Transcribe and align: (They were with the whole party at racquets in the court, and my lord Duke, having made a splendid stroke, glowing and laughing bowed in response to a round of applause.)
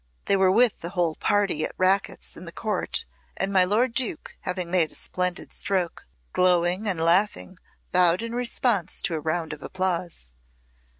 (They 0.25 0.35
were 0.35 0.51
with 0.51 0.79
the 0.79 0.89
whole 0.89 1.13
party 1.13 1.63
at 1.63 1.73
racquets 1.77 2.35
in 2.35 2.45
the 2.45 2.51
court, 2.51 3.05
and 3.37 3.53
my 3.53 3.63
lord 3.65 3.93
Duke, 3.93 4.35
having 4.41 4.71
made 4.71 4.91
a 4.91 4.95
splendid 4.95 5.53
stroke, 5.53 6.07
glowing 6.33 6.87
and 6.89 6.99
laughing 6.99 7.59
bowed 7.91 8.23
in 8.23 8.33
response 8.33 8.99
to 9.03 9.13
a 9.13 9.19
round 9.19 9.53
of 9.53 9.61
applause.) 9.61 10.33